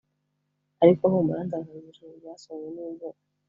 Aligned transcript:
ariko, 0.83 1.01
humura! 1.11 1.41
nzaza 1.47 1.71
mu 1.77 1.83
ijoro 1.91 2.13
ryasomwe 2.21 2.67
n'imvura 2.73 3.17